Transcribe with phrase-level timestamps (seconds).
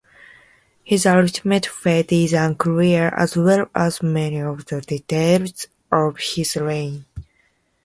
[0.83, 7.05] His ultimate fate is unclear-as well as many of the details of his reign.